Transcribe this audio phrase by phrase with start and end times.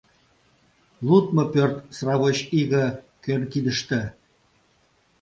[1.07, 2.85] —Лудмо пӧрт сравочиге
[3.23, 4.01] кӧн кидыште?